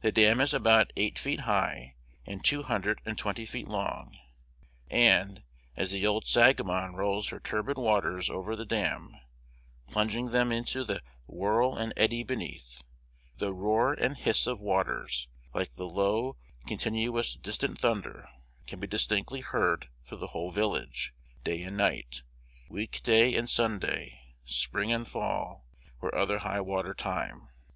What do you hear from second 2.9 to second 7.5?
and twenty feet long, and, as the old Sangamon rolls her